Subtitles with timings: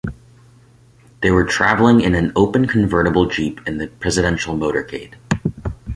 [1.21, 5.13] They were traveling in an open convertible jeep in the presidential motorcade.